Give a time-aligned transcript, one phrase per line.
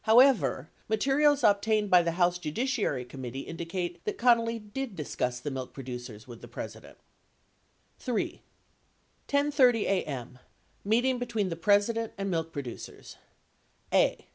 [0.03, 5.51] 79 However, materials obtained by the House Judiciary Committee indicate that Connally did discuss the
[5.51, 6.97] milk producers with the President.
[7.99, 8.41] 80 3.
[9.27, 10.39] 10:30 A.M.
[10.83, 13.17] MEETING BETWEEN THE PRESIDENT AND MILK PRODUCERS
[13.93, 14.25] a.